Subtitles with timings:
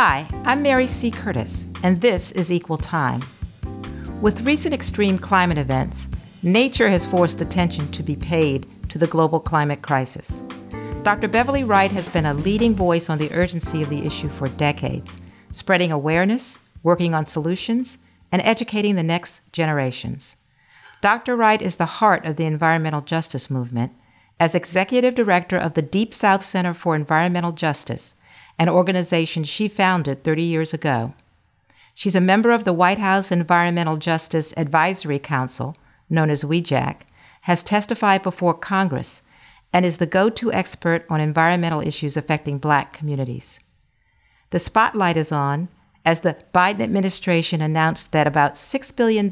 [0.00, 1.10] Hi, I'm Mary C.
[1.10, 3.20] Curtis, and this is Equal Time.
[4.20, 6.06] With recent extreme climate events,
[6.40, 10.44] nature has forced attention to be paid to the global climate crisis.
[11.02, 11.26] Dr.
[11.26, 15.16] Beverly Wright has been a leading voice on the urgency of the issue for decades,
[15.50, 17.98] spreading awareness, working on solutions,
[18.30, 20.36] and educating the next generations.
[21.00, 21.34] Dr.
[21.34, 23.90] Wright is the heart of the environmental justice movement
[24.38, 28.14] as executive director of the Deep South Center for Environmental Justice,
[28.58, 31.14] an organization she founded 30 years ago.
[31.94, 35.74] She's a member of the White House Environmental Justice Advisory Council,
[36.08, 37.02] known as WEJAC,
[37.42, 39.22] has testified before Congress,
[39.72, 43.60] and is the go to expert on environmental issues affecting black communities.
[44.50, 45.68] The spotlight is on
[46.04, 49.28] as the Biden administration announced that about $6 billion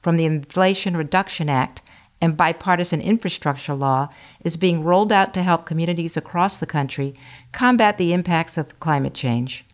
[0.00, 1.82] from the Inflation Reduction Act
[2.20, 4.08] and bipartisan infrastructure law
[4.42, 7.14] is being rolled out to help communities across the country
[7.52, 9.64] combat the impacts of climate change.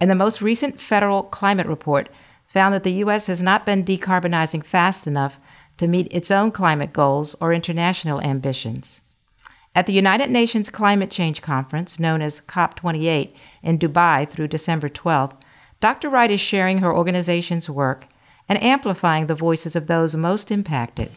[0.00, 2.08] And the most recent federal climate report
[2.48, 3.26] found that the U.S.
[3.26, 5.38] has not been decarbonizing fast enough
[5.78, 9.02] to meet its own climate goals or international ambitions.
[9.74, 15.34] At the United Nations Climate Change Conference, known as COP28, in Dubai through December 12th,
[15.80, 16.10] Dr.
[16.10, 18.06] Wright is sharing her organization's work
[18.48, 21.10] and amplifying the voices of those most impacted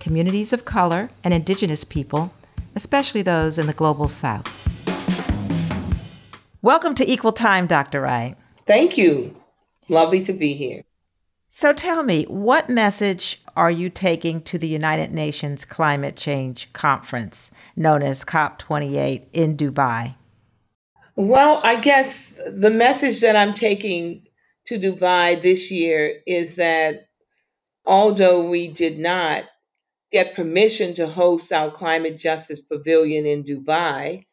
[0.00, 2.32] communities of color and indigenous people,
[2.74, 4.46] especially those in the global south.
[6.62, 8.00] Welcome to Equal Time, Dr.
[8.00, 8.36] Wright.
[8.66, 9.36] Thank you.
[9.88, 10.82] Lovely to be here.
[11.50, 17.50] So tell me, what message are you taking to the United Nations Climate Change Conference,
[17.74, 20.14] known as COP28 in Dubai?
[21.16, 24.26] Well, I guess the message that I'm taking
[24.66, 27.08] to Dubai this year is that
[27.86, 29.44] although we did not
[30.12, 34.24] get permission to host our climate justice pavilion in Dubai,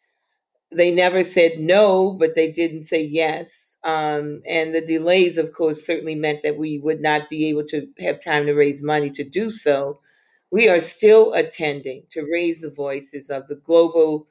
[0.71, 3.77] they never said no, but they didn't say yes.
[3.83, 7.87] Um, and the delays, of course, certainly meant that we would not be able to
[7.99, 10.01] have time to raise money to do so.
[10.51, 14.27] We are still attending to raise the voices of the global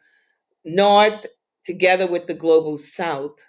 [0.65, 1.27] north
[1.65, 3.45] together with the global south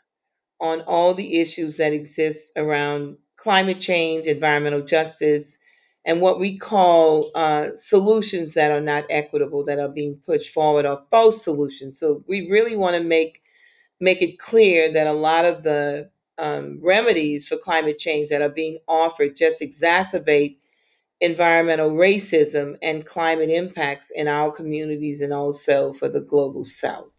[0.60, 5.60] on all the issues that exist around climate change, environmental justice,
[6.06, 10.86] and what we call uh, solutions that are not equitable that are being pushed forward
[10.86, 12.00] are false solutions.
[12.00, 13.42] So we really want to make
[14.00, 18.50] make it clear that a lot of the um, remedies for climate change that are
[18.50, 20.58] being offered just exacerbate
[21.22, 27.15] environmental racism and climate impacts in our communities and also for the global south.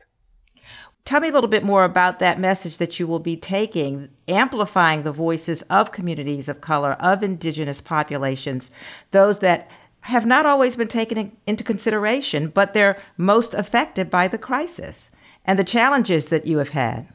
[1.06, 5.04] Tell me a little bit more about that message that you will be taking, amplifying
[5.04, 8.72] the voices of communities of color, of indigenous populations,
[9.12, 14.36] those that have not always been taken into consideration, but they're most affected by the
[14.36, 15.12] crisis
[15.44, 17.06] and the challenges that you have had.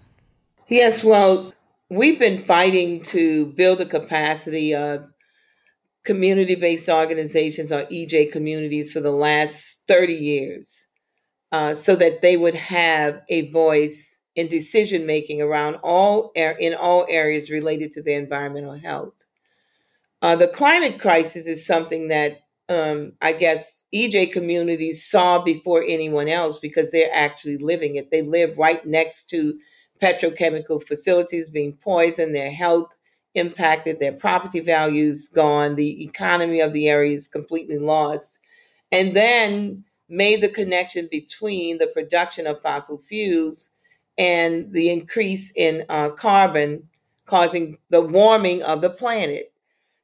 [0.69, 1.53] Yes, well,
[1.89, 5.09] we've been fighting to build the capacity of
[6.05, 10.87] community based organizations or EJ communities for the last 30 years.
[11.51, 17.05] Uh, so that they would have a voice in decision making around all in all
[17.09, 19.25] areas related to their environmental health.
[20.21, 26.27] Uh, the climate crisis is something that um, I guess EJ communities saw before anyone
[26.27, 28.11] else because they're actually living it.
[28.11, 29.59] They live right next to
[30.01, 32.95] petrochemical facilities being poisoned, their health
[33.35, 38.39] impacted, their property values gone, the economy of the area is completely lost.
[38.91, 43.73] And then made the connection between the production of fossil fuels
[44.17, 46.89] and the increase in uh, carbon
[47.25, 49.53] causing the warming of the planet.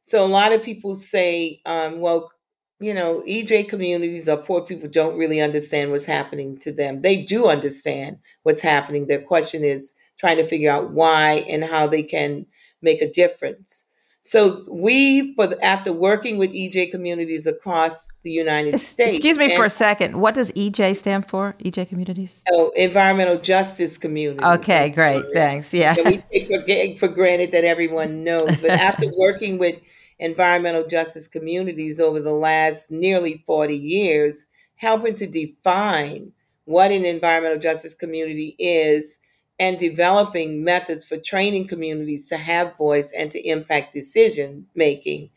[0.01, 2.31] So a lot of people say, um, well,
[2.79, 7.01] you know, EJ communities or poor people don't really understand what's happening to them.
[7.01, 9.07] They do understand what's happening.
[9.07, 12.45] Their question is trying to figure out why and how they can
[12.81, 13.85] make a difference.
[14.27, 19.13] So we, for the, after working with EJ communities across the United States.
[19.13, 20.19] Excuse me for a second.
[20.19, 21.55] What does EJ stand for?
[21.63, 22.43] EJ communities?
[22.51, 24.43] Oh, environmental justice communities.
[24.43, 25.23] Okay, great.
[25.33, 25.73] Thanks.
[25.73, 25.95] Yeah.
[26.03, 29.79] we take for, for granted that everyone knows, but after working with
[30.19, 36.33] environmental justice communities over the last nearly 40 years, helping to define
[36.65, 39.21] what an environmental justice community is
[39.59, 45.29] and developing methods for training communities to have voice and to impact decision making.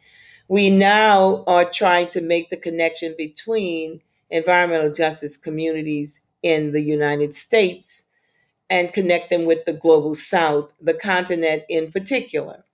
[0.49, 7.35] We now are trying to make the connection between environmental justice communities in the United
[7.35, 8.11] States
[8.71, 12.65] and connect them with the global south, the continent in particular.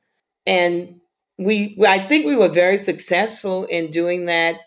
[0.46, 1.00] And
[1.38, 4.60] we I think we were very successful in doing that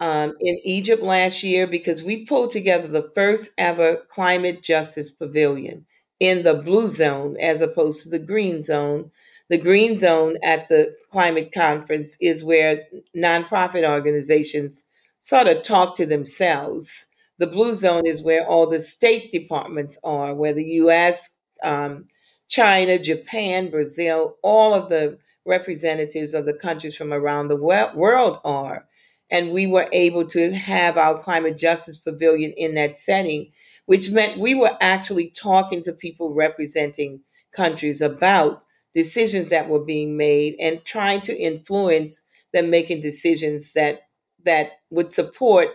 [0.00, 5.86] um, in Egypt last year because we pulled together the first ever climate justice pavilion
[6.22, 9.10] in the blue zone as opposed to the green zone.
[9.50, 12.84] The green zone at the climate conference is where
[13.14, 14.84] nonprofit organizations
[15.18, 17.06] sort of talk to themselves.
[17.38, 22.06] The blue zone is where all the state departments are, where the US, um,
[22.46, 28.86] China, Japan, Brazil, all of the representatives of the countries from around the world are.
[29.28, 33.50] And we were able to have our climate justice pavilion in that setting,
[33.86, 37.20] which meant we were actually talking to people representing
[37.52, 38.62] countries about
[38.94, 44.02] decisions that were being made and trying to influence them making decisions that
[44.44, 45.68] that would support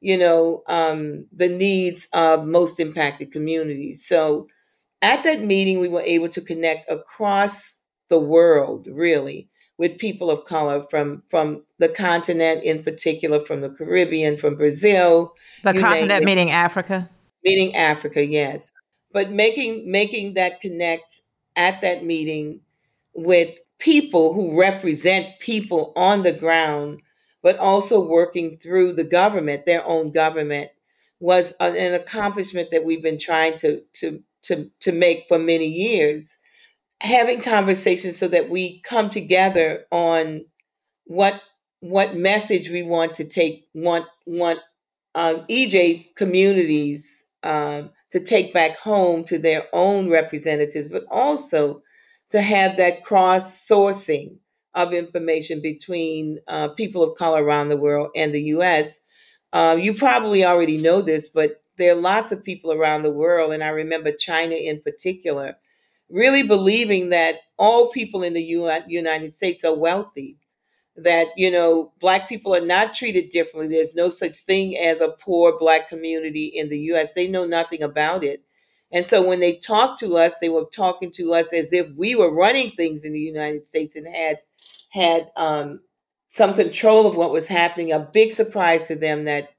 [0.00, 4.06] you know um, the needs of most impacted communities.
[4.06, 4.46] So
[5.02, 10.44] at that meeting we were able to connect across the world really with people of
[10.44, 16.50] color from from the continent in particular from the caribbean from brazil the continent meaning
[16.50, 17.08] africa
[17.44, 18.72] meaning africa yes.
[19.12, 21.22] But making making that connect
[21.56, 22.60] at that meeting
[23.14, 27.00] with people who represent people on the ground
[27.42, 30.70] but also working through the government their own government
[31.20, 36.38] was an accomplishment that we've been trying to to to to make for many years.
[37.00, 40.46] Having conversations so that we come together on
[41.06, 41.42] what
[41.80, 44.60] what message we want to take want want
[45.14, 51.82] um, EJ communities um, to take back home to their own representatives, but also
[52.30, 54.36] to have that cross sourcing
[54.74, 59.04] of information between uh, people of color around the world and the U.S.
[59.52, 63.52] Uh, you probably already know this, but there are lots of people around the world,
[63.52, 65.56] and I remember China in particular,
[66.08, 70.36] really believing that all people in the United States are wealthy,
[70.96, 73.68] that, you know, Black people are not treated differently.
[73.68, 77.14] There's no such thing as a poor Black community in the US.
[77.14, 78.42] They know nothing about it.
[78.92, 82.14] And so when they talked to us, they were talking to us as if we
[82.14, 84.38] were running things in the United States and had
[84.90, 85.80] had um,
[86.26, 87.90] some control of what was happening.
[87.92, 89.50] A big surprise to them that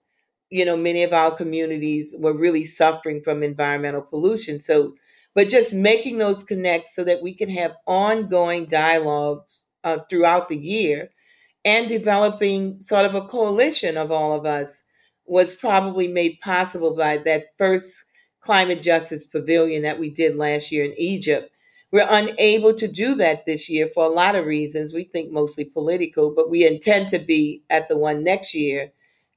[0.50, 4.60] you know many of our communities were really suffering from environmental pollution.
[4.60, 4.96] So
[5.34, 10.58] but just making those connects so that we can have ongoing dialogues uh, throughout the
[10.58, 11.10] year
[11.66, 14.84] and developing sort of a coalition of all of us
[15.26, 18.06] was probably made possible by that first
[18.40, 21.52] climate justice pavilion that we did last year in Egypt.
[21.92, 24.94] We're unable to do that this year for a lot of reasons.
[24.94, 28.92] We think mostly political, but we intend to be at the one next year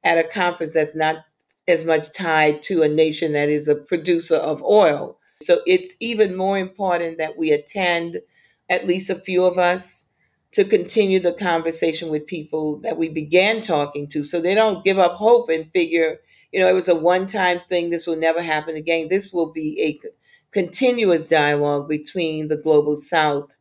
[0.05, 1.25] at a conference that's not
[1.67, 6.37] as much tied to a nation that is a producer of oil so it's even
[6.37, 8.21] more important that we attend,
[8.69, 10.08] at least a few of us,
[10.53, 14.99] to continue the conversation with people that we began talking to so they don't give
[14.99, 16.19] up hope and figure,
[16.53, 19.09] you know, it was a one time thing, this will never happen again.
[19.09, 20.09] This will be a
[20.53, 23.55] continuous dialogue between the global south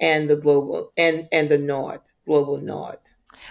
[0.00, 2.98] and the global and and the north, global north.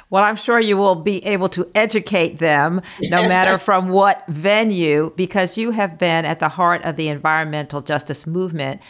[0.09, 5.11] Well, I'm sure you will be able to educate them no matter from what venue,
[5.15, 8.81] because you have been at the heart of the environmental justice movement.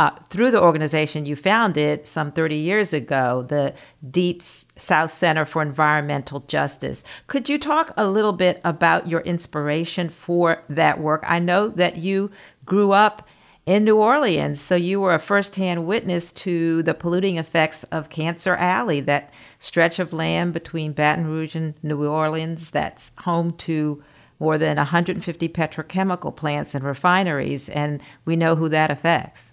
[0.00, 3.74] Uh, through the organization you founded some 30 years ago, the
[4.10, 7.04] Deep South Center for Environmental Justice.
[7.26, 11.22] Could you talk a little bit about your inspiration for that work?
[11.26, 12.30] I know that you
[12.64, 13.28] grew up
[13.66, 18.54] in New Orleans, so you were a firsthand witness to the polluting effects of Cancer
[18.54, 24.02] Alley, that stretch of land between Baton Rouge and New Orleans that's home to
[24.38, 29.49] more than 150 petrochemical plants and refineries, and we know who that affects.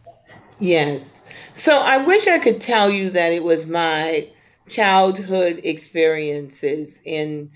[0.60, 1.28] Yes.
[1.54, 4.30] So I wish I could tell you that it was my
[4.70, 7.52] childhood experiences in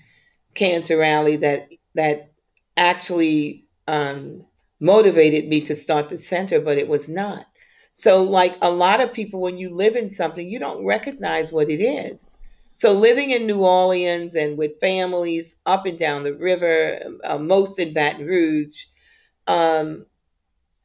[0.54, 2.32] Cancer Alley that that
[2.76, 4.44] actually um,
[4.80, 7.46] motivated me to start the center, but it was not.
[7.94, 11.70] So, like a lot of people, when you live in something, you don't recognize what
[11.70, 12.38] it is.
[12.72, 17.78] So living in New Orleans and with families up and down the river, uh, most
[17.78, 18.86] in Baton Rouge,
[19.46, 20.06] um,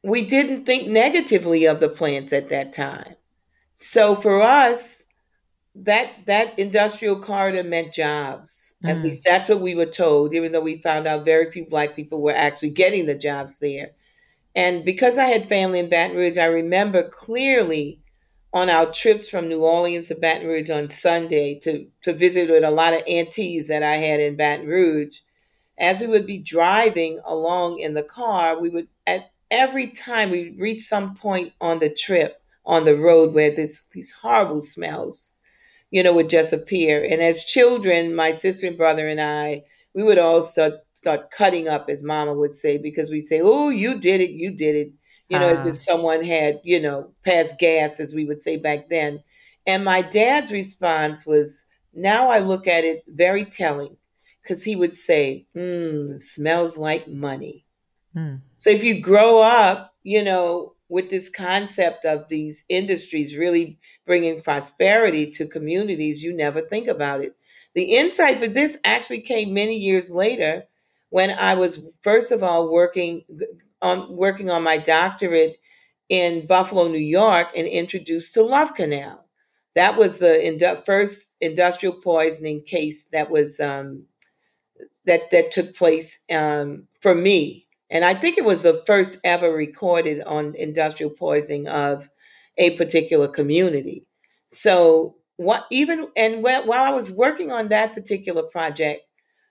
[0.08, 3.14] we didn't think negatively of the plants at that time.
[3.74, 5.08] So for us,
[5.74, 8.74] that that industrial corridor meant jobs.
[8.84, 8.90] Mm.
[8.90, 11.94] At least that's what we were told, even though we found out very few black
[11.94, 13.90] people were actually getting the jobs there.
[14.54, 18.00] And because I had family in Baton Rouge, I remember clearly
[18.52, 22.64] on our trips from New Orleans to Baton Rouge on Sunday to, to visit with
[22.64, 25.18] a lot of aunties that I had in Baton Rouge,
[25.78, 28.88] as we would be driving along in the car, we would
[29.50, 34.12] every time we reach some point on the trip on the road where this these
[34.12, 35.34] horrible smells,
[35.90, 37.02] you know, would just appear.
[37.02, 39.64] And as children, my sister and brother and I,
[39.94, 43.70] we would all start, start cutting up, as Mama would say, because we'd say, "Oh,
[43.70, 44.92] you did it, you did it."
[45.28, 48.88] you know, as if someone had, you know, passed gas, as we would say back
[48.88, 49.22] then.
[49.66, 53.96] And my dad's response was, now I look at it very telling
[54.42, 57.66] because he would say, hmm, smells like money.
[58.58, 64.40] So if you grow up, you know, with this concept of these industries really bringing
[64.40, 67.36] prosperity to communities, you never think about it.
[67.74, 70.64] The insight for this actually came many years later
[71.10, 73.24] when I was first of all working
[73.82, 75.58] on working on my doctorate
[76.08, 79.24] in Buffalo, New York, and introduced to Love Canal.
[79.74, 84.06] That was the indu- first industrial poisoning case that was um,
[85.06, 89.52] that that took place um, for me, and I think it was the first ever
[89.52, 92.08] recorded on industrial poisoning of
[92.56, 94.04] a particular community.
[94.46, 99.02] So what even and while I was working on that particular project,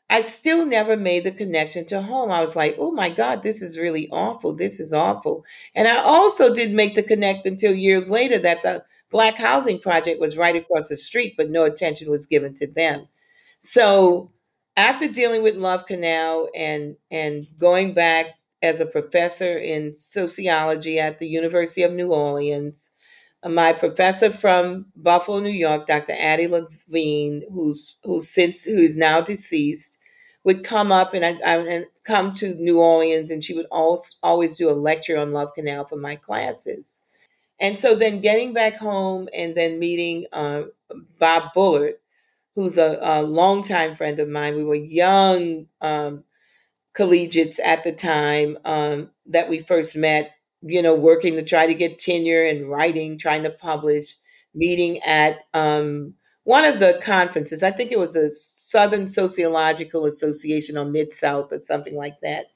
[0.10, 2.32] I still never made the connection to home.
[2.32, 4.56] I was like, oh my God, this is really awful.
[4.56, 5.44] This is awful.
[5.76, 10.20] And I also didn't make the connect until years later that the Black Housing Project
[10.20, 13.08] was right across the street, but no attention was given to them.
[13.60, 14.32] So
[14.78, 18.28] after dealing with Love Canal and and going back
[18.62, 22.92] as a professor in sociology at the University of New Orleans,
[23.46, 26.14] my professor from Buffalo, New York, Dr.
[26.18, 30.00] Addie Levine, who's who's since who is now deceased,
[30.44, 34.18] would come up and I, I and come to New Orleans, and she would always
[34.24, 37.02] always do a lecture on Love Canal for my classes.
[37.60, 40.64] And so then getting back home and then meeting uh,
[41.20, 41.96] Bob Bullard,
[42.58, 44.58] who's a, a longtime friend of mine.
[44.58, 46.26] We were young um,
[46.94, 50.34] collegiates at the time um, that we first met
[50.64, 54.16] you know, working to try to get tenure and writing, trying to publish,
[54.56, 57.64] meeting at um, one of the conferences.
[57.64, 62.48] I think it was a Southern Sociological Association or Mid South or something like that.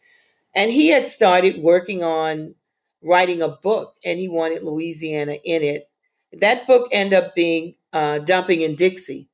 [0.55, 2.55] And he had started working on
[3.03, 5.89] writing a book and he wanted Louisiana in it.
[6.34, 9.29] That book ended up being uh, Dumping in Dixie.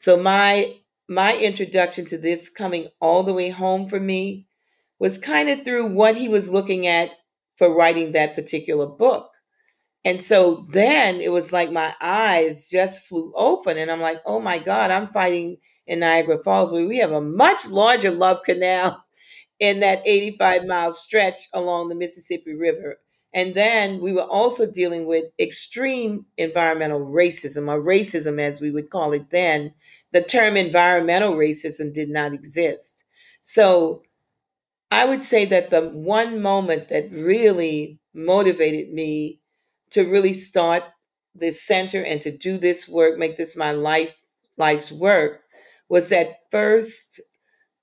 [0.00, 0.76] So my
[1.08, 4.48] my introduction to this coming all the way home for me
[5.00, 7.12] was kind of through what he was looking at
[7.58, 9.30] for writing that particular book.
[10.04, 14.40] And so then it was like my eyes just flew open, and I'm like, oh
[14.40, 19.04] my God, I'm fighting in Niagara Falls where we have a much larger love canal
[19.60, 22.98] in that 85 mile stretch along the Mississippi River.
[23.32, 28.90] And then we were also dealing with extreme environmental racism, or racism as we would
[28.90, 29.72] call it then.
[30.12, 33.04] The term environmental racism did not exist.
[33.40, 34.02] So
[34.90, 39.40] I would say that the one moment that really motivated me
[39.90, 40.84] to really start
[41.34, 44.14] this center and to do this work, make this my life
[44.58, 45.42] life's work,
[45.88, 47.20] was that first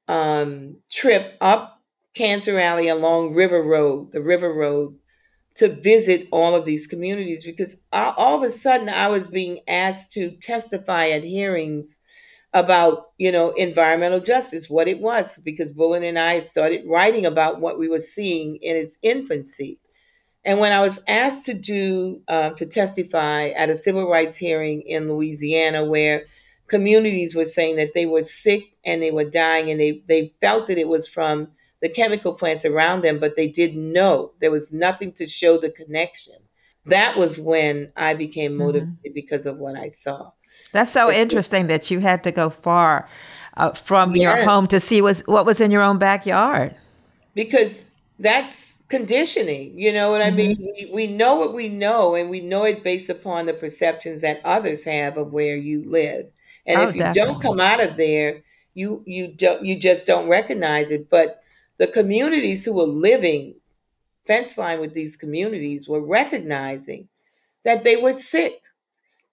[0.08, 1.82] um, trip up
[2.16, 4.98] Cancer Alley along River Road, the River Road,
[5.58, 10.14] to visit all of these communities because all of a sudden I was being asked
[10.14, 12.02] to testify at hearings
[12.54, 17.60] about you know environmental justice what it was because Bullard and I started writing about
[17.60, 19.80] what we were seeing in its infancy.
[20.46, 24.82] And when I was asked to do uh, to testify at a civil rights hearing
[24.82, 26.26] in Louisiana where
[26.68, 30.68] communities were saying that they were sick and they were dying and they, they felt
[30.68, 31.50] that it was from
[31.82, 35.72] the chemical plants around them but they didn't know there was nothing to show the
[35.72, 36.36] connection
[36.86, 38.60] that was when I became mm-hmm.
[38.60, 39.14] motivated mm-hmm.
[39.14, 40.32] because of what I saw
[40.72, 43.08] that's so interesting that you had to go far
[43.58, 44.22] uh, from yes.
[44.22, 46.76] your home to see was what was in your own backyard.
[47.34, 49.78] Because that's conditioning.
[49.78, 50.34] You know what mm-hmm.
[50.34, 50.58] I mean?
[50.60, 54.42] We, we know what we know, and we know it based upon the perceptions that
[54.46, 56.32] others have of where you live.
[56.66, 57.34] And oh, if you definitely.
[57.34, 58.44] don't come out of there,
[58.74, 61.10] you you don't you just don't recognize it.
[61.10, 61.42] But
[61.80, 63.56] the communities who were living
[64.26, 67.10] fence line with these communities were recognizing
[67.66, 68.62] that they were sick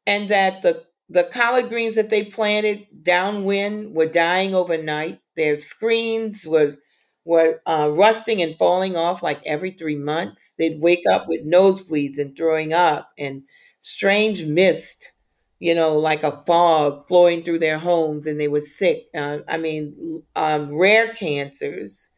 [0.06, 5.20] and that the the collard greens that they planted downwind were dying overnight.
[5.36, 6.76] Their screens were
[7.24, 10.54] were uh, rusting and falling off like every three months.
[10.58, 13.42] They'd wake up with nosebleeds and throwing up and
[13.80, 15.12] strange mist,
[15.58, 19.06] you know, like a fog flowing through their homes, and they were sick.
[19.14, 22.10] Uh, I mean, um, rare cancers.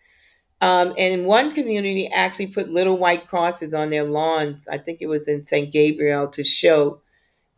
[0.60, 4.66] Um, and in one community, actually put little white crosses on their lawns.
[4.68, 5.70] I think it was in St.
[5.70, 7.02] Gabriel to show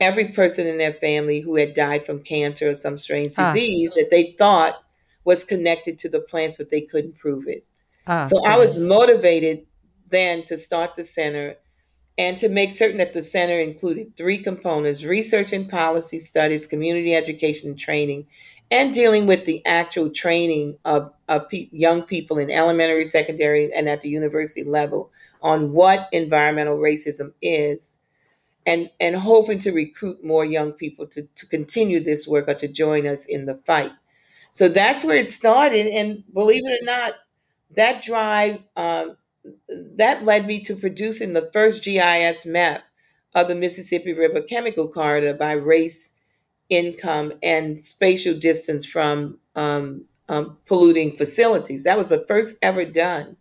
[0.01, 3.53] every person in their family who had died from cancer or some strange ah.
[3.53, 4.83] disease that they thought
[5.25, 7.65] was connected to the plants, but they couldn't prove it.
[8.07, 9.67] Ah, so I was motivated
[10.11, 11.57] then to start the center
[12.19, 17.15] and to make certain that the center included three components research and policy studies, community
[17.15, 18.27] education and training,
[18.71, 23.89] and dealing with the actual training of, of pe- young people in elementary, secondary, and
[23.89, 25.11] at the university level
[25.43, 28.01] on what environmental racism is,
[28.67, 32.69] and, and hoping to recruit more young people to, to continue this work or to
[32.69, 33.93] join us in the fight.
[34.51, 35.87] So that's where it started.
[35.87, 37.15] And believe it or not,
[37.77, 39.17] that drive um,
[39.69, 42.83] that led me to producing the first GIS map
[43.35, 46.15] of the Mississippi River Chemical Corridor by race,
[46.69, 51.85] income, and spatial distance from um, um, polluting facilities.
[51.85, 53.37] That was the first ever done.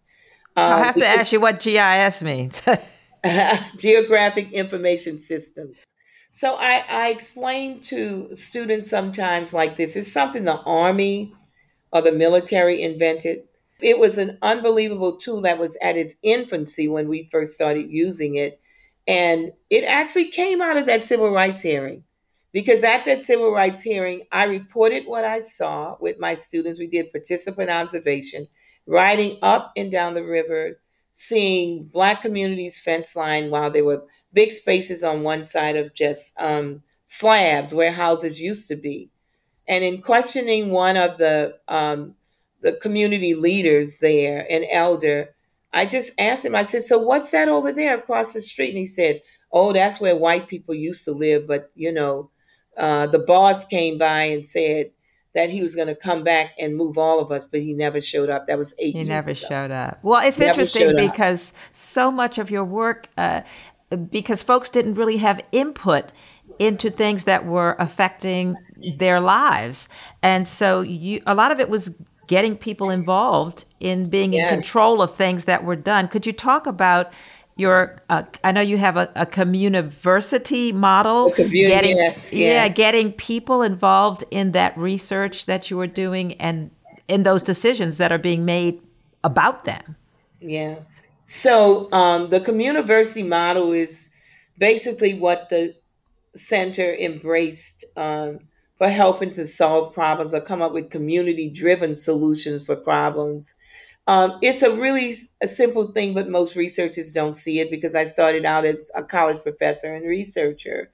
[0.55, 2.63] I have to ask you what GIS means.
[3.77, 5.93] Geographic Information Systems.
[6.31, 11.33] So I, I explain to students sometimes like this it's something the Army
[11.91, 13.46] or the military invented.
[13.81, 18.35] It was an unbelievable tool that was at its infancy when we first started using
[18.35, 18.59] it.
[19.07, 22.03] And it actually came out of that civil rights hearing.
[22.53, 26.79] Because at that civil rights hearing, I reported what I saw with my students.
[26.79, 28.47] We did participant observation,
[28.87, 30.79] riding up and down the river,
[31.11, 36.39] seeing Black communities fence line while there were big spaces on one side of just
[36.39, 39.11] um, slabs where houses used to be.
[39.67, 42.15] And in questioning one of the um,
[42.61, 45.33] the community leaders there, an elder,
[45.73, 48.69] I just asked him, I said, So what's that over there across the street?
[48.69, 49.21] And he said,
[49.51, 51.47] Oh, that's where white people used to live.
[51.47, 52.31] But, you know,
[52.77, 54.91] uh, the boss came by and said
[55.35, 58.01] that he was going to come back and move all of us, but he never
[58.01, 58.47] showed up.
[58.47, 59.47] That was eight he never ago.
[59.47, 59.99] showed up.
[60.01, 61.11] Well, it's Never interesting showed up.
[61.11, 63.41] because so much of your work, uh,
[64.09, 66.11] because folks didn't really have input
[66.59, 68.55] into things that were affecting
[68.97, 69.87] their lives.
[70.23, 71.93] And so you a lot of it was
[72.27, 76.07] getting people involved in being in control of things that were done.
[76.07, 77.11] Could you talk about
[77.55, 81.31] your uh, I know you have a, a communiversity model.
[81.31, 82.77] Community, getting, yes, Yeah, yes.
[82.77, 86.69] getting people involved in that research that you were doing and
[87.07, 88.79] in those decisions that are being made
[89.23, 89.95] about them.
[90.39, 90.75] Yeah.
[91.23, 94.11] So um, the communiversity model is
[94.57, 95.75] basically what the
[96.33, 98.39] center embraced um,
[98.77, 103.55] for helping to solve problems or come up with community driven solutions for problems.
[104.07, 108.05] Um, it's a really a simple thing, but most researchers don't see it because I
[108.05, 110.91] started out as a college professor and researcher.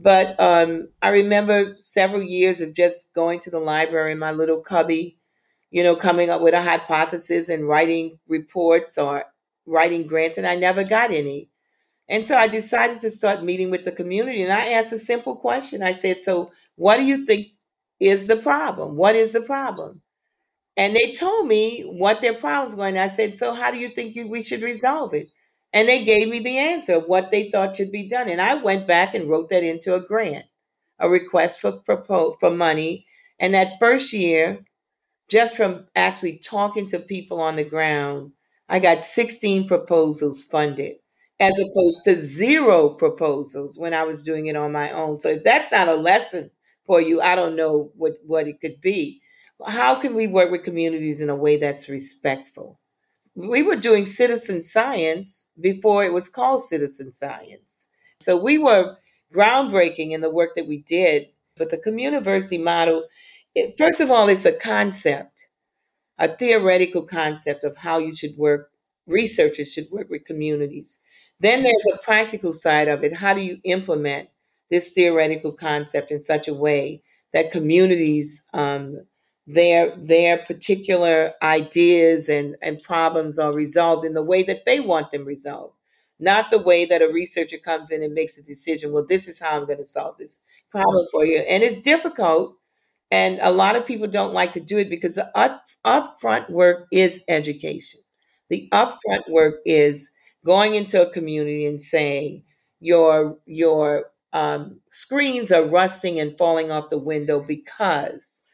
[0.00, 4.60] But um, I remember several years of just going to the library in my little
[4.60, 5.18] cubby,
[5.70, 9.24] you know, coming up with a hypothesis and writing reports or
[9.66, 11.49] writing grants, and I never got any.
[12.10, 14.42] And so I decided to start meeting with the community.
[14.42, 15.82] And I asked a simple question.
[15.82, 17.46] I said, So, what do you think
[18.00, 18.96] is the problem?
[18.96, 20.02] What is the problem?
[20.76, 22.86] And they told me what their problems were.
[22.86, 25.28] And I said, So, how do you think you, we should resolve it?
[25.72, 28.28] And they gave me the answer of what they thought should be done.
[28.28, 30.46] And I went back and wrote that into a grant,
[30.98, 33.06] a request for, for, for money.
[33.38, 34.64] And that first year,
[35.28, 38.32] just from actually talking to people on the ground,
[38.68, 40.94] I got 16 proposals funded
[41.40, 45.18] as opposed to zero proposals when I was doing it on my own.
[45.20, 46.50] So if that's not a lesson
[46.86, 49.22] for you, I don't know what, what it could be.
[49.66, 52.78] How can we work with communities in a way that's respectful?
[53.36, 57.88] We were doing citizen science before it was called citizen science.
[58.20, 58.96] So we were
[59.34, 61.28] groundbreaking in the work that we did.
[61.56, 63.04] But the communiversity model,
[63.54, 65.48] it, first of all, it's a concept
[66.18, 68.70] a theoretical concept of how you should work,
[69.06, 71.00] researchers should work with communities.
[71.40, 73.12] Then there's a practical side of it.
[73.14, 74.28] How do you implement
[74.70, 79.00] this theoretical concept in such a way that communities, um,
[79.46, 85.10] their their particular ideas and, and problems are resolved in the way that they want
[85.10, 85.74] them resolved,
[86.20, 88.92] not the way that a researcher comes in and makes a decision.
[88.92, 92.56] Well, this is how I'm going to solve this problem for you, and it's difficult
[93.10, 96.86] and a lot of people don't like to do it because the up, upfront work
[96.92, 98.00] is education.
[98.48, 100.10] The upfront work is
[100.44, 102.44] going into a community and saying
[102.80, 108.44] your your um, screens are rusting and falling off the window because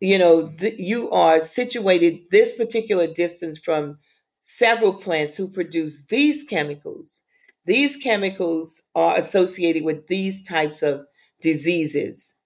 [0.00, 3.96] you know th- you are situated this particular distance from
[4.40, 7.22] several plants who produce these chemicals.
[7.64, 11.06] These chemicals are associated with these types of
[11.40, 12.40] diseases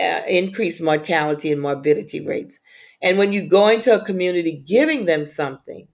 [0.00, 2.60] uh, increased mortality and morbidity rates.
[3.02, 5.88] And when you go into a community giving them something,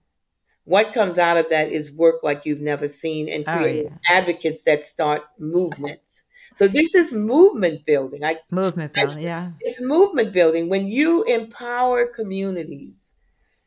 [0.67, 3.97] what comes out of that is work like you've never seen and Oh, creating yeah.
[4.09, 6.25] advocates that start movements.
[6.55, 8.23] So this is movement building.
[8.25, 9.53] I, Movement, I Yeah.
[9.61, 13.15] it's movement building when you empower communities,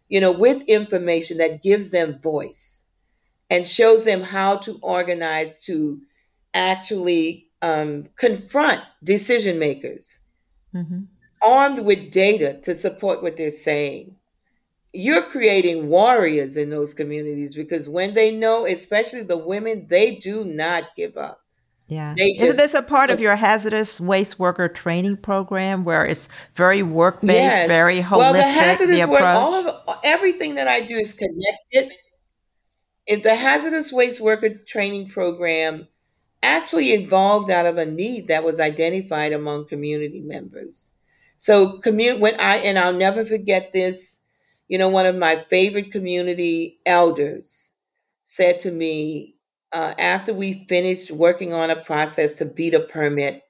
[0.08, 2.84] you know, with information that gives them voice
[3.50, 6.02] and shows them how to organize to
[6.54, 10.26] actually um, confront decision makers
[10.72, 11.02] hmm
[11.42, 14.16] armed with data to support what they're saying.
[14.92, 20.44] You're creating warriors in those communities because when they know, especially the women, they do
[20.44, 21.40] not give up.
[21.90, 22.14] Yeah.
[22.16, 26.82] They Isn't this a part of your hazardous waste worker training program where it's very
[26.84, 27.66] work based, yes.
[27.66, 28.18] very holistic?
[28.18, 31.96] Well, the hazardous the work, all of everything that I do is connected.
[33.06, 35.88] It, the hazardous waste worker training program
[36.44, 40.94] actually evolved out of a need that was identified among community members.
[41.38, 44.19] So, commun- when I and I'll never forget this.
[44.70, 47.74] You know, one of my favorite community elders
[48.24, 49.36] said to me,
[49.72, 53.42] uh, after we finished working on a process to beat a permit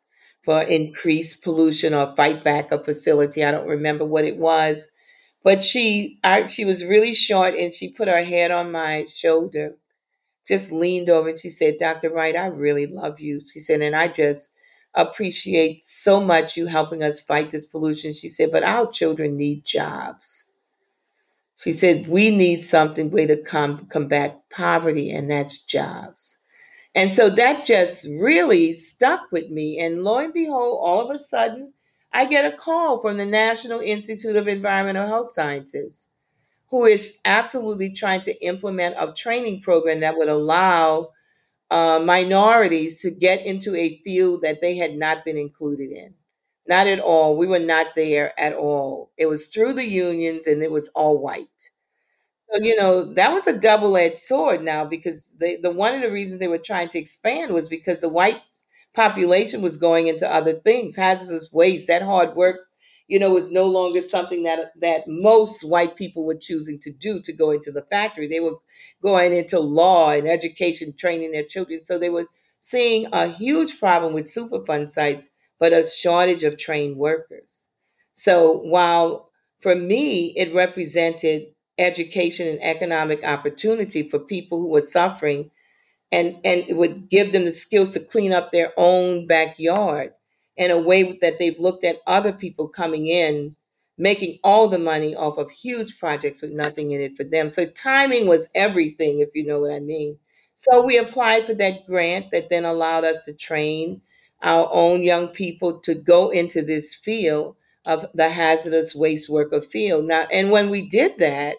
[0.45, 3.45] for increased pollution or fight back a facility.
[3.45, 4.91] I don't remember what it was,
[5.45, 9.77] but she I, she was really short and she put her head on my shoulder,
[10.49, 12.11] just leaned over and she said, "Dr.
[12.11, 14.55] Wright, I really love you." She said, and I just
[14.95, 18.13] appreciate so much you helping us fight this pollution.
[18.15, 20.50] She said, but our children need jobs.
[21.61, 26.42] She said, we need something way to com- combat poverty, and that's jobs.
[26.94, 29.79] And so that just really stuck with me.
[29.79, 31.75] And lo and behold, all of a sudden,
[32.12, 36.09] I get a call from the National Institute of Environmental Health Sciences,
[36.70, 41.11] who is absolutely trying to implement a training program that would allow
[41.70, 46.14] uh, minorities to get into a field that they had not been included in.
[46.66, 47.37] Not at all.
[47.37, 49.11] We were not there at all.
[49.16, 51.70] It was through the unions and it was all white.
[52.53, 56.03] So, you know, that was a double edged sword now because they, the one of
[56.03, 58.42] the reasons they were trying to expand was because the white
[58.94, 62.57] population was going into other things, hazardous waste, that hard work,
[63.07, 67.20] you know, was no longer something that that most white people were choosing to do
[67.23, 68.27] to go into the factory.
[68.29, 68.57] They were
[69.03, 71.85] going into law and education, training their children.
[71.85, 72.27] So they were
[72.59, 77.68] seeing a huge problem with Superfund sites but a shortage of trained workers.
[78.14, 85.51] So while for me it represented education and economic opportunity for people who were suffering
[86.12, 90.12] and and it would give them the skills to clean up their own backyard
[90.57, 93.55] in a way that they've looked at other people coming in
[93.99, 97.64] making all the money off of huge projects with nothing in it for them so
[97.66, 100.18] timing was everything if you know what i mean
[100.55, 104.01] so we applied for that grant that then allowed us to train
[104.42, 110.07] our own young people to go into this field of the hazardous waste worker field.
[110.07, 111.57] Now, and when we did that,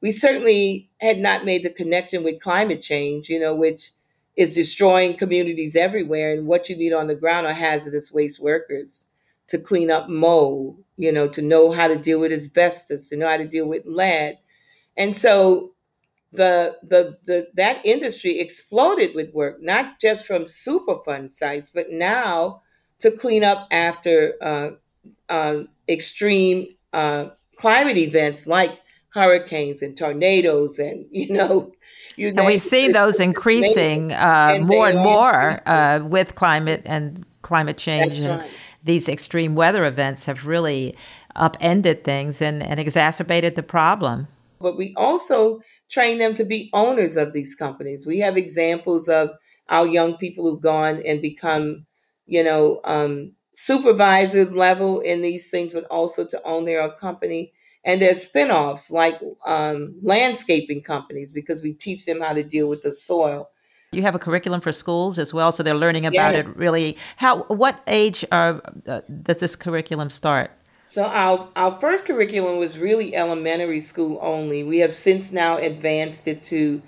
[0.00, 3.90] we certainly had not made the connection with climate change, you know, which
[4.36, 6.32] is destroying communities everywhere.
[6.32, 9.06] And what you need on the ground are hazardous waste workers
[9.48, 13.28] to clean up mold, you know, to know how to deal with asbestos, to know
[13.28, 14.38] how to deal with lead.
[14.96, 15.72] And so
[16.32, 22.62] the, the the that industry exploded with work, not just from Superfund sites, but now
[22.98, 24.70] to clean up after uh,
[25.28, 31.72] uh, extreme uh, climate events like hurricanes and tornadoes, and you know,
[32.16, 37.24] you and we've seen those increasing uh, and more and more uh, with climate and
[37.42, 38.20] climate change.
[38.20, 38.44] and.
[38.84, 40.96] These extreme weather events have really
[41.34, 44.28] upended things and, and exacerbated the problem.
[44.60, 48.06] But we also train them to be owners of these companies.
[48.06, 49.30] We have examples of
[49.68, 51.86] our young people who've gone and become,
[52.26, 57.52] you know, um, supervisor level in these things, but also to own their own company.
[57.84, 62.82] And there's spin-offs like um, landscaping companies because we teach them how to deal with
[62.82, 63.48] the soil.
[63.92, 66.46] You have a curriculum for schools as well, so they're learning about yes.
[66.46, 66.56] it.
[66.56, 67.44] Really, how?
[67.44, 70.50] What age are, uh, does this curriculum start?
[70.88, 74.62] So our our first curriculum was really elementary school only.
[74.62, 76.80] We have since now advanced it to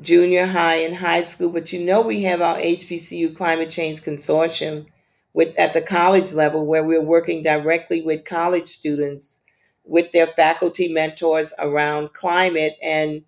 [0.00, 4.86] junior high and high school, but you know we have our HBCU Climate Change Consortium
[5.34, 9.44] with at the college level where we're working directly with college students
[9.84, 13.22] with their faculty mentors around climate and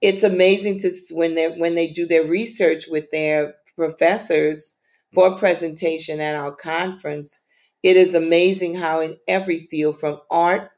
[0.00, 4.78] it's amazing to when they when they do their research with their professors
[5.12, 7.44] for presentation at our conference
[7.82, 10.70] it is amazing how, in every field, from art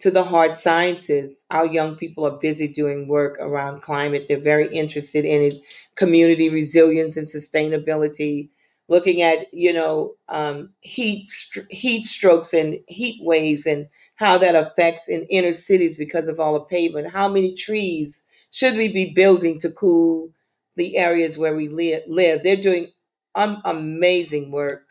[0.00, 4.26] to the hard sciences, our young people are busy doing work around climate.
[4.28, 5.54] They're very interested in it,
[5.96, 8.50] community resilience and sustainability,
[8.88, 11.30] looking at you know um, heat
[11.70, 16.54] heat strokes and heat waves and how that affects in inner cities because of all
[16.54, 17.08] the pavement.
[17.12, 20.30] How many trees should we be building to cool
[20.76, 22.42] the areas where we live?
[22.42, 22.88] They're doing
[23.34, 24.85] um, amazing work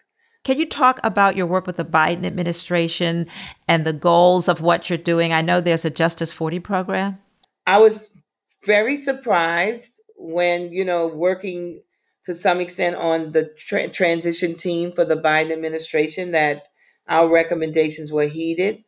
[0.46, 3.28] can you talk about your work with the Biden administration
[3.68, 5.34] and the goals of what you're doing?
[5.34, 7.18] I know there's a Justice 40 program.
[7.66, 8.16] I was
[8.64, 11.82] very surprised when, you know, working
[12.26, 16.68] to some extent on the tra- transition team for the Biden administration that
[17.08, 18.84] our recommendations were heeded.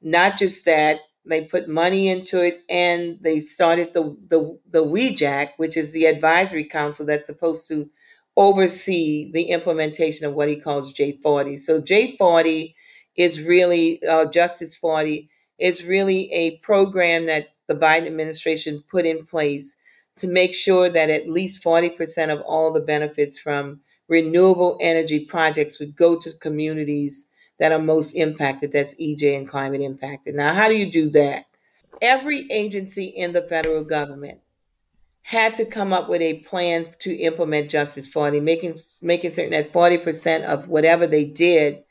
[0.00, 5.52] Not just that, they put money into it and they started the the the WEJAC,
[5.56, 7.90] which is the advisory council that's supposed to
[8.36, 11.58] oversee the implementation of what he calls J40.
[11.58, 12.74] So J40
[13.16, 19.24] is really uh, Justice 40 is really a program that the Biden administration put in
[19.24, 19.76] place
[20.16, 25.78] to make sure that at least 40% of all the benefits from renewable energy projects
[25.80, 28.72] would go to communities that are most impacted.
[28.72, 30.34] That's EJ and climate impacted.
[30.34, 31.46] Now, how do you do that?
[32.02, 34.40] Every agency in the federal government
[35.24, 39.72] had to come up with a plan to implement Justice 40, making making certain that
[39.72, 41.82] 40% of whatever they did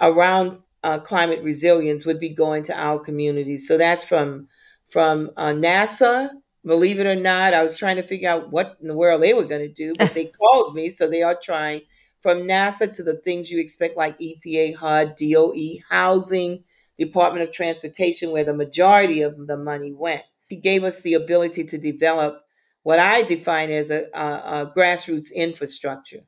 [0.00, 3.68] around uh, climate resilience would be going to our communities.
[3.68, 4.48] So that's from
[4.86, 6.30] from uh, NASA.
[6.66, 9.34] Believe it or not, I was trying to figure out what in the world they
[9.34, 11.82] were going to do, but they called me, so they are trying.
[12.22, 16.64] From NASA to the things you expect, like EPA, HUD, DOE, housing,
[16.98, 20.22] Department of Transportation, where the majority of the money went.
[20.48, 22.43] He gave us the ability to develop
[22.84, 26.20] what I define as a, a, a grassroots infrastructure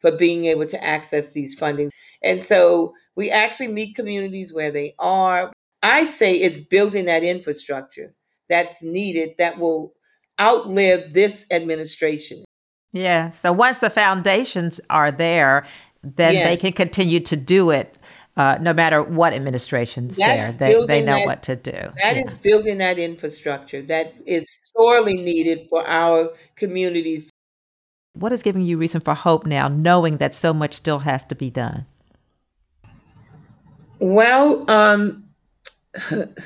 [0.00, 1.90] for being able to access these fundings.
[2.22, 5.52] And so we actually meet communities where they are.
[5.82, 8.14] I say it's building that infrastructure
[8.48, 9.94] that's needed that will
[10.40, 12.44] outlive this administration.
[12.92, 13.30] Yeah.
[13.30, 15.66] So once the foundations are there,
[16.02, 16.46] then yes.
[16.46, 17.96] they can continue to do it
[18.36, 20.86] uh, no matter what administration's That's there.
[20.86, 21.72] They, they know that, what to do.
[21.72, 22.22] That yeah.
[22.22, 24.46] is building that infrastructure that is
[24.76, 27.30] sorely needed for our communities.
[28.12, 31.34] What is giving you reason for hope now, knowing that so much still has to
[31.34, 31.86] be done?
[33.98, 35.24] Well, um,
[36.10, 36.36] the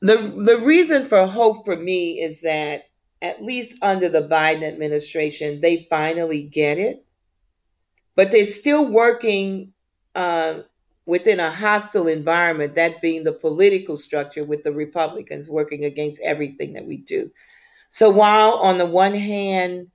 [0.00, 2.84] the reason for hope for me is that
[3.20, 7.04] at least under the Biden administration, they finally get it,
[8.14, 9.72] but they're still working
[10.14, 10.60] uh,
[11.06, 16.74] within a hostile environment, that being the political structure with the Republicans working against everything
[16.74, 17.30] that we do.
[17.90, 19.88] So while on the one hand,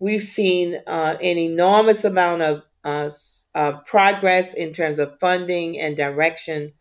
[0.00, 3.10] we've seen uh, an enormous amount of uh,
[3.54, 6.72] uh, progress in terms of funding and direction,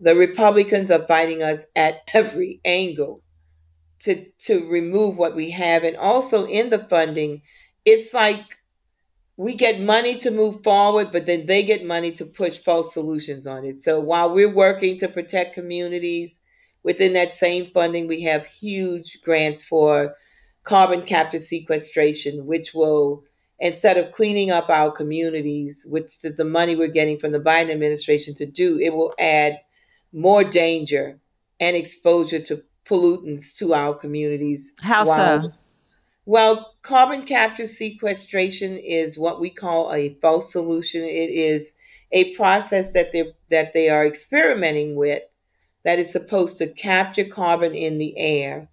[0.00, 3.22] the Republicans are fighting us at every angle
[4.00, 7.42] to to remove what we have, and also in the funding,
[7.84, 8.58] it's like
[9.36, 13.46] we get money to move forward, but then they get money to push false solutions
[13.46, 13.78] on it.
[13.78, 16.42] So while we're working to protect communities,
[16.82, 20.14] within that same funding, we have huge grants for
[20.62, 23.24] carbon capture sequestration, which will,
[23.58, 28.34] instead of cleaning up our communities, which the money we're getting from the Biden administration
[28.36, 29.60] to do, it will add
[30.12, 31.18] more danger
[31.60, 34.74] and exposure to pollutants to our communities.
[34.80, 35.50] How so?
[36.26, 41.02] Well, carbon capture sequestration is what we call a false solution.
[41.02, 41.78] It is
[42.12, 45.22] a process that they that they are experimenting with
[45.84, 48.68] that is supposed to capture carbon in the air,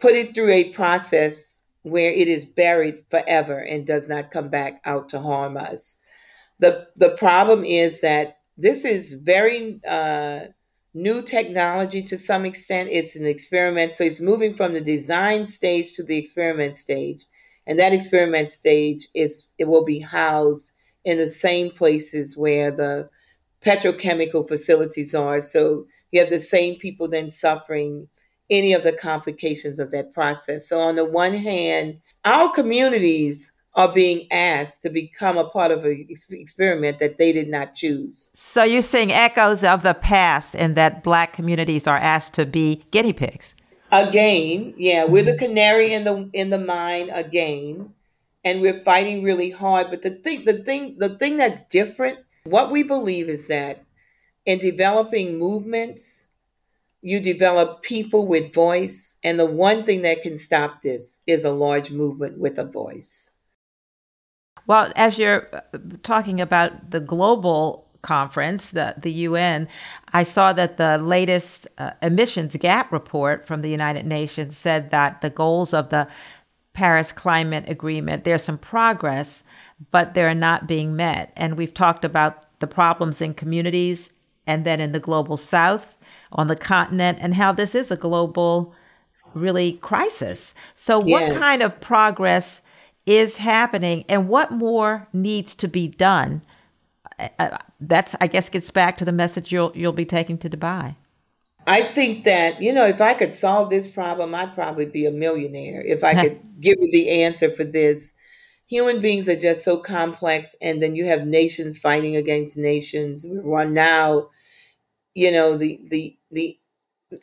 [0.00, 4.80] put it through a process where it is buried forever and does not come back
[4.84, 6.00] out to harm us.
[6.60, 10.46] The the problem is that this is very uh,
[10.94, 12.90] new technology to some extent.
[12.92, 13.94] It's an experiment.
[13.94, 17.24] So it's moving from the design stage to the experiment stage.
[17.66, 20.72] And that experiment stage is it will be housed
[21.04, 23.08] in the same places where the
[23.64, 25.40] petrochemical facilities are.
[25.40, 28.08] So you have the same people then suffering
[28.50, 30.68] any of the complications of that process.
[30.68, 35.84] So on the one hand, our communities are being asked to become a part of
[35.84, 38.30] an experiment that they did not choose.
[38.34, 42.82] So you're seeing echoes of the past in that black communities are asked to be
[42.90, 43.54] guinea pigs.
[43.90, 45.46] Again, yeah, we're the mm-hmm.
[45.46, 47.92] canary in the in the mine again,
[48.44, 49.90] and we're fighting really hard.
[49.90, 53.84] But the thing, the thing, the thing that's different, what we believe is that
[54.46, 56.28] in developing movements,
[57.02, 61.50] you develop people with voice, and the one thing that can stop this is a
[61.50, 63.38] large movement with a voice.
[64.66, 69.68] Well, as you're uh, talking about the global conference, the, the UN,
[70.12, 75.20] I saw that the latest uh, emissions gap report from the United Nations said that
[75.20, 76.08] the goals of the
[76.72, 79.44] Paris Climate Agreement, there's some progress,
[79.90, 81.32] but they're not being met.
[81.36, 84.10] And we've talked about the problems in communities
[84.46, 85.96] and then in the global south,
[86.32, 88.74] on the continent, and how this is a global,
[89.34, 90.54] really, crisis.
[90.74, 92.62] So, what kind of progress?
[93.06, 96.42] Is happening and what more needs to be done.
[97.18, 100.50] Uh, uh, that's, I guess, gets back to the message you'll you'll be taking to
[100.50, 100.96] Dubai.
[101.66, 105.10] I think that you know, if I could solve this problem, I'd probably be a
[105.10, 105.80] millionaire.
[105.84, 108.14] If I could give you the answer for this,
[108.72, 113.66] human beings are just so complex and then you have nations fighting against nations we're
[113.66, 114.30] now
[115.14, 116.58] you know the the the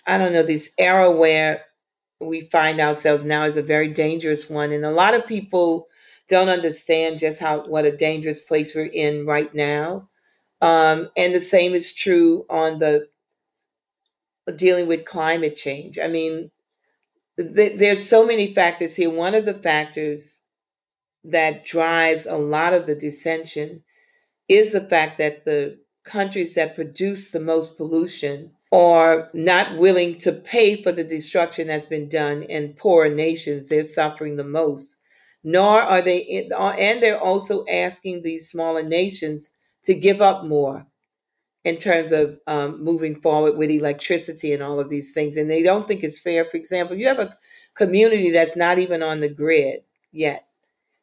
[0.06, 1.66] i don't know this era where
[2.20, 5.88] we find ourselves now is a very dangerous one and a lot of people
[6.28, 10.08] don't understand just how what a dangerous place we're in right now.
[10.62, 13.08] Um, and the same is true on the
[14.56, 16.00] dealing with climate change.
[16.00, 16.52] I mean
[17.38, 19.10] th- there's so many factors here.
[19.10, 20.44] One of the factors
[21.24, 23.84] that drives a lot of the dissension
[24.50, 30.32] is the fact that the countries that produce the most pollution are not willing to
[30.32, 33.70] pay for the destruction that's been done in poorer nations.
[33.70, 34.98] They're suffering the most.
[35.44, 39.54] Nor are they, and they're also asking these smaller nations
[39.86, 40.86] to give up more
[41.66, 45.38] in terms of um, moving forward with electricity and all of these things.
[45.38, 46.46] And they don't think it's fair.
[46.46, 47.36] For example, you have a
[47.76, 50.44] community that's not even on the grid yet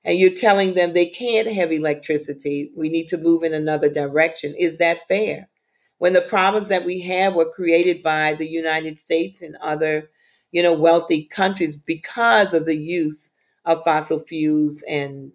[0.04, 2.72] and you're telling them they can't have electricity.
[2.76, 4.54] We need to move in another direction.
[4.58, 5.48] Is that fair?
[5.98, 10.10] When the problems that we have were created by the United States and other,
[10.52, 13.32] you know, wealthy countries because of the use
[13.64, 15.32] of fossil fuels, and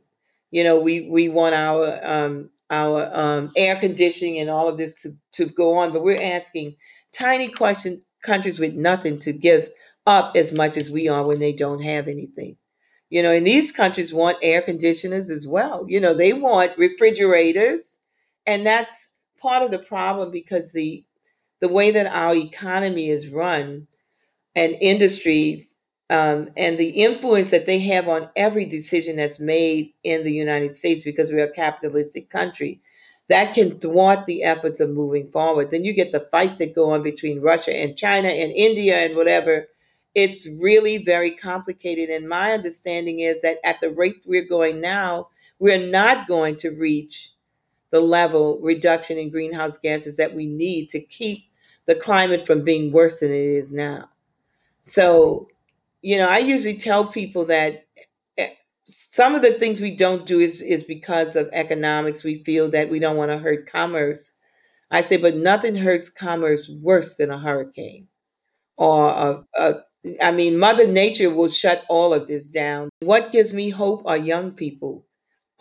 [0.52, 5.02] you know, we we want our um, our um, air conditioning and all of this
[5.02, 6.76] to, to go on, but we're asking
[7.14, 9.70] tiny question countries with nothing to give
[10.08, 12.56] up as much as we are when they don't have anything.
[13.10, 15.86] You know, and these countries want air conditioners as well.
[15.88, 18.00] You know, they want refrigerators,
[18.48, 19.11] and that's
[19.42, 21.04] part of the problem because the
[21.60, 23.88] the way that our economy is run
[24.56, 25.78] and industries
[26.10, 30.74] um, and the influence that they have on every decision that's made in the United
[30.74, 32.82] States because we're a capitalistic country,
[33.30, 35.72] that can thwart the efforts of moving forward.
[35.72, 39.16] Then you get the fights that go on between Russia and China and India and
[39.16, 39.68] whatever
[40.16, 42.10] it's really very complicated.
[42.10, 46.72] And my understanding is that at the rate we're going now, we're not going to
[46.72, 47.32] reach
[47.92, 51.46] the level reduction in greenhouse gases that we need to keep
[51.86, 54.10] the climate from being worse than it is now.
[54.82, 55.48] So,
[56.02, 57.86] you know, I usually tell people that
[58.38, 58.50] eh,
[58.86, 62.24] some of the things we don't do is, is because of economics.
[62.24, 64.38] We feel that we don't want to hurt commerce.
[64.90, 68.08] I say, but nothing hurts commerce worse than a hurricane
[68.78, 69.76] or a, a
[70.22, 72.90] I mean, Mother Nature will shut all of this down.
[73.02, 75.06] What gives me hope are young people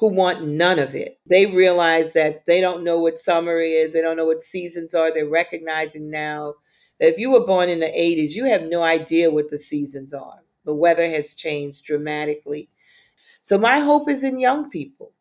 [0.00, 1.20] who want none of it.
[1.28, 5.12] They realize that they don't know what summer is, they don't know what seasons are.
[5.14, 6.54] They're recognizing now
[7.00, 10.14] that if you were born in the 80s, you have no idea what the seasons
[10.14, 10.40] are.
[10.64, 12.70] The weather has changed dramatically.
[13.42, 15.12] So, my hope is in young people.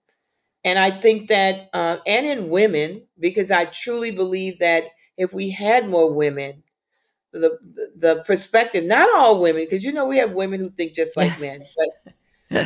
[0.65, 4.85] And I think that, uh, and in women, because I truly believe that
[5.17, 6.63] if we had more women
[7.33, 7.57] the
[7.95, 8.85] the perspective.
[8.85, 12.13] Not all women, because you know we have women who think just like men, but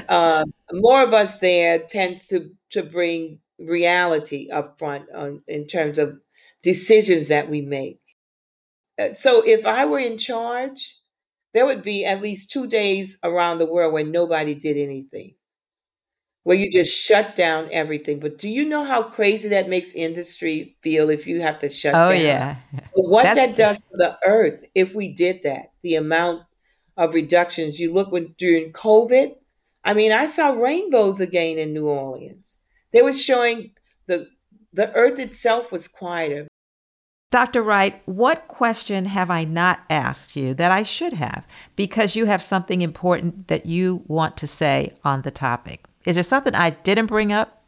[0.09, 5.97] uh, more of us there tends to to bring reality up front on, in terms
[5.97, 6.19] of
[6.63, 7.99] decisions that we make.
[8.99, 10.97] Uh, so if I were in charge,
[11.53, 15.35] there would be at least two days around the world where nobody did anything,
[16.43, 18.19] where you just shut down everything.
[18.19, 22.05] But do you know how crazy that makes industry feel if you have to shut
[22.05, 22.21] Oh down?
[22.23, 22.57] yeah.
[22.95, 26.43] But what That's that does for the earth, if we did that, the amount
[26.97, 27.79] of reductions.
[27.79, 29.35] You look when during COVID,
[29.83, 32.59] I mean, I saw rainbows again in New Orleans.
[32.91, 33.71] They were showing
[34.07, 34.27] the
[34.71, 36.47] the earth itself was quieter.
[37.31, 37.63] Dr.
[37.63, 42.43] Wright, what question have I not asked you that I should have because you have
[42.43, 45.85] something important that you want to say on the topic?
[46.05, 47.63] Is there something I didn't bring up?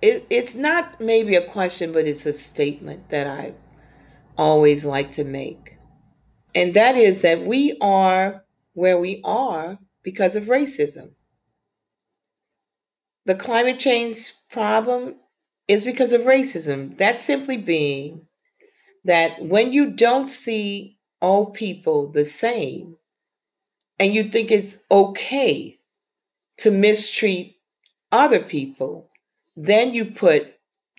[0.00, 3.52] It, it's not maybe a question, but it's a statement that I
[4.38, 5.76] always like to make.
[6.54, 11.14] And that is that we are where we are because of racism.
[13.24, 15.16] The climate change problem
[15.66, 16.98] is because of racism.
[16.98, 18.26] That simply being
[19.04, 22.96] that when you don't see all people the same
[23.98, 25.78] and you think it's okay
[26.58, 27.56] to mistreat
[28.12, 29.08] other people,
[29.56, 30.54] then you put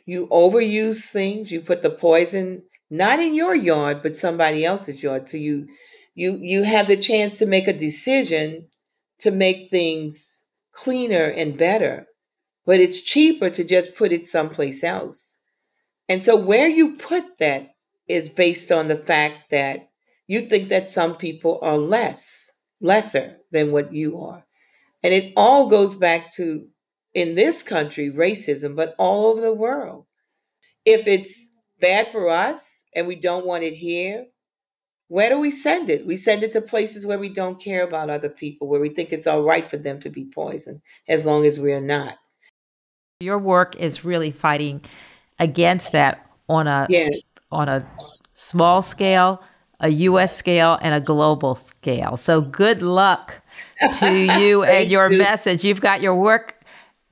[0.08, 5.30] you overuse things, you put the poison not in your yard but somebody else's yard.
[5.30, 5.68] So you
[6.16, 8.68] you you have the chance to make a decision
[9.20, 12.08] to make things cleaner and better.
[12.66, 15.40] But it's cheaper to just put it someplace else.
[16.10, 17.76] And so where you put that
[18.08, 19.90] is based on the fact that
[20.28, 22.52] you think that some people are less,
[22.82, 24.46] lesser than what you are.
[25.04, 26.68] And it all goes back to,
[27.14, 30.06] in this country, racism, but all over the world.
[30.84, 34.26] If it's bad for us and we don't want it here,
[35.16, 36.06] where do we send it?
[36.06, 39.14] We send it to places where we don't care about other people, where we think
[39.14, 42.18] it's all right for them to be poisoned, as long as we are not.
[43.22, 44.82] Your work is really fighting
[45.40, 47.22] against that on a Yes.
[47.50, 47.88] on a
[48.34, 49.42] small scale,
[49.80, 52.18] a US scale, and a global scale.
[52.18, 53.42] So good luck
[54.00, 55.18] to you and your you.
[55.18, 55.64] message.
[55.64, 56.62] You've got your work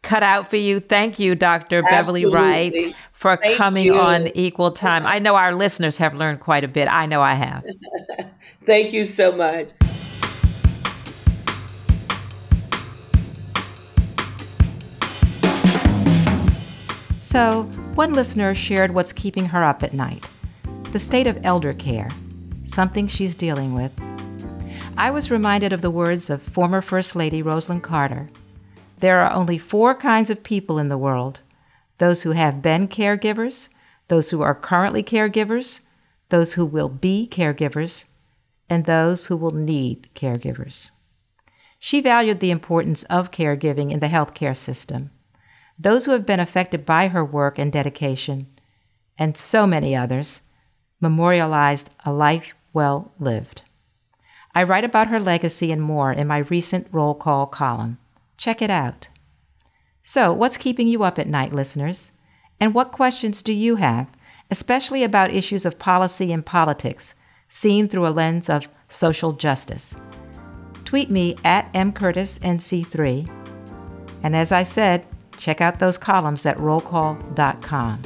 [0.04, 0.80] cut out for you.
[0.80, 1.82] Thank you, Dr.
[1.82, 2.76] Beverly Wright,
[3.14, 3.96] for Thank coming you.
[3.96, 5.08] on Equal Time.
[5.08, 6.88] I know our listeners have learned quite a bit.
[6.88, 7.66] I know I have.
[8.66, 9.72] Thank you so much.
[17.22, 17.64] So,
[17.96, 20.28] one listener shared what's keeping her up at night
[20.92, 22.08] the state of elder care,
[22.66, 23.92] something she's dealing with.
[24.96, 28.28] I was reminded of the words of former First Lady Rosalynn Carter
[29.04, 31.42] There are only four kinds of people in the world
[31.98, 33.68] those who have been caregivers,
[34.08, 35.82] those who are currently caregivers,
[36.30, 38.06] those who will be caregivers,
[38.70, 40.90] and those who will need caregivers.
[41.80, 45.12] She valued the importance of caregiving in the healthcare system
[45.78, 48.48] those who have been affected by her work and dedication,
[49.18, 50.40] and so many others,
[51.02, 53.64] memorialized a life well lived.
[54.56, 57.98] I write about her legacy and more in my recent roll call column.
[58.38, 59.10] Check it out.
[60.04, 62.12] So, what's keeping you up at night, listeners?
[62.60, 64.10] And what questions do you have,
[64.52, 67.16] especially about issues of policy and politics,
[67.50, 69.96] seen through a lens of social justice?
[70.86, 73.30] Tweet me at mcurtisnc3.
[74.24, 75.06] And as I said,
[75.38, 78.02] check out those columns at rollcall.com.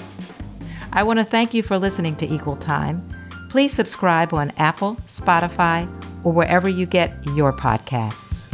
[0.94, 3.08] I want to thank you for listening to Equal Time.
[3.50, 5.88] Please subscribe on Apple, Spotify,
[6.24, 8.48] or wherever you get your podcasts.